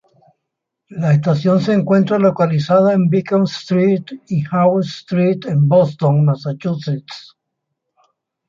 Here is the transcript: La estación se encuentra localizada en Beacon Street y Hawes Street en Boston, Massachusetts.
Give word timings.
La 0.89 1.13
estación 1.13 1.61
se 1.61 1.73
encuentra 1.73 2.17
localizada 2.17 2.93
en 2.93 3.07
Beacon 3.07 3.43
Street 3.43 4.03
y 4.29 4.43
Hawes 4.51 4.87
Street 5.01 5.45
en 5.45 5.67
Boston, 5.67 6.25
Massachusetts. 6.25 7.37